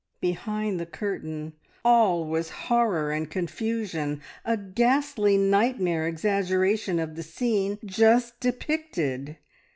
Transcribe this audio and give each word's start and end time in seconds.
Behind 0.19 0.79
the 0.79 0.87
curtain 0.87 1.53
all 1.85 2.25
was 2.25 2.49
horror 2.49 3.11
and 3.11 3.29
confusion, 3.29 4.19
a 4.43 4.57
ghastly 4.57 5.37
nightmare 5.37 6.07
exaggeration 6.07 6.97
of 6.97 7.15
the 7.15 7.21
scene 7.21 7.77
just 7.85 8.39
depicted. 8.39 9.37